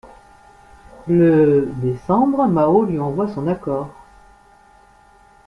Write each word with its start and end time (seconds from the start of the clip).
Le 1.07 1.67
décembre, 1.75 2.47
Mao 2.47 2.85
lui 2.85 2.97
envoie 2.99 3.27
son 3.31 3.45
accord. 3.47 3.91